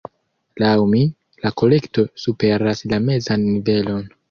Laŭ 0.63 0.71
mi, 0.93 1.01
la 1.43 1.51
kolekto 1.63 2.07
superas 2.23 2.83
la 2.95 3.03
mezan 3.07 3.47
nivelon. 3.53 4.05